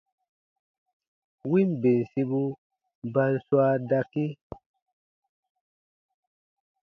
Win 1.49 1.69
bensibu 1.81 2.41
ba 3.13 3.23
n 3.33 3.35
swaa 3.45 3.75
dakii. 3.89 4.31